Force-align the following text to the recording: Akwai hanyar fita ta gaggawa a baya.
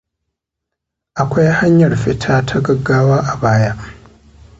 Akwai 1.21 1.49
hanyar 1.59 1.91
fita 2.03 2.35
ta 2.47 2.57
gaggawa 2.65 3.17
a 3.31 3.35
baya. 3.41 3.73